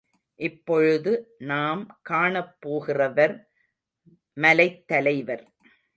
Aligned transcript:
இப்பொழுது 0.39 1.35
நாம் 1.37 2.01
காணப்போகிறவர் 2.09 3.35
மலைத்தலைவர். 4.35 5.43